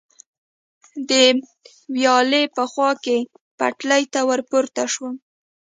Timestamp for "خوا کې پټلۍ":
2.71-4.03